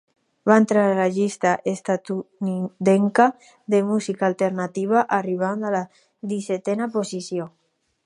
[0.51, 3.29] Va entrar a la llista estatunidenca
[3.75, 5.87] de música alternativa, arribant a la
[6.35, 7.53] dissetena posició.